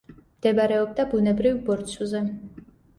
მდებარეობდა 0.37 1.07
ბუნებრივ 1.13 1.63
ბორცვზე. 1.71 2.27